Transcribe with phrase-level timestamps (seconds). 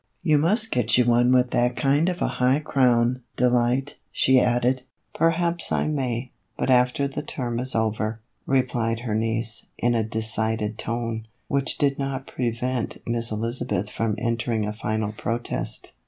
[0.23, 4.81] You must get you one with that kind of a high crown, Delight," she added."
[5.13, 11.27] Perhaps I may, after the term is over," replied her niece, in a decided tone,
[11.47, 15.93] which did not prevent Miss Elizabeth from entering a final protest.